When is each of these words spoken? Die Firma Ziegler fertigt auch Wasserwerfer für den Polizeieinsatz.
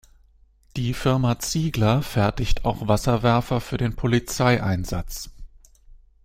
Die 0.77 0.95
Firma 0.95 1.37
Ziegler 1.37 2.01
fertigt 2.01 2.65
auch 2.65 2.87
Wasserwerfer 2.87 3.61
für 3.61 3.77
den 3.77 3.95
Polizeieinsatz. 3.95 5.29